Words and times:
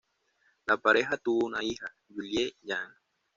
La 0.65 0.77
pareja 0.77 1.15
tuvo 1.15 1.45
una 1.45 1.61
hija, 1.63 1.93
Julie 2.07 2.55
Jane. 2.63 2.95